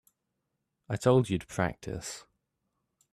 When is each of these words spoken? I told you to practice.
I 0.89 0.95
told 0.97 1.29
you 1.29 1.37
to 1.37 1.45
practice. 1.45 2.25